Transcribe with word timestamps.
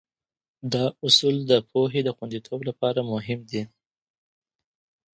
دا 0.73 0.85
اصول 1.07 1.35
د 1.51 1.51
پوهې 1.69 2.01
د 2.03 2.09
خونديتوب 2.15 2.59
لپاره 2.69 2.99
مهم 3.11 3.39
دي. 3.51 3.61